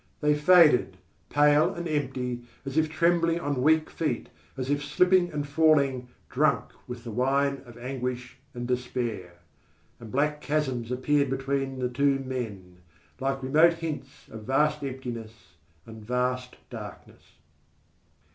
They 0.19 0.33
faded, 0.33 0.97
pale 1.29 1.71
and 1.75 1.87
empty, 1.87 2.41
as 2.65 2.75
if 2.75 2.89
trembling 2.89 3.39
on 3.39 3.61
weak 3.61 3.87
feet, 3.91 4.29
as 4.57 4.71
if 4.71 4.83
slipping 4.83 5.31
and 5.31 5.47
falling, 5.47 6.07
drunk 6.27 6.71
with 6.87 7.03
the 7.03 7.11
wine 7.11 7.61
of 7.67 7.77
anguish 7.77 8.37
and 8.55 8.67
despair. 8.67 9.33
And 9.99 10.11
black 10.11 10.41
chasms 10.41 10.91
appeared 10.91 11.29
between 11.29 11.77
the 11.77 11.87
two 11.87 12.17
men 12.17 12.79
like 13.19 13.43
remote 13.43 13.73
hints 13.73 14.27
of 14.31 14.45
vast 14.45 14.81
emptiness 14.83 15.53
and 15.85 16.03
vast 16.03 16.57
darkness. 16.71 17.33